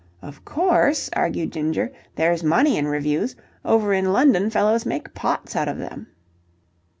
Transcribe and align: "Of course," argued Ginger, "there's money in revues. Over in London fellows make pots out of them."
"Of 0.23 0.43
course," 0.43 1.11
argued 1.13 1.51
Ginger, 1.53 1.91
"there's 2.15 2.43
money 2.43 2.75
in 2.75 2.87
revues. 2.87 3.35
Over 3.63 3.93
in 3.93 4.11
London 4.11 4.49
fellows 4.49 4.83
make 4.83 5.13
pots 5.13 5.55
out 5.55 5.67
of 5.67 5.77
them." 5.77 6.07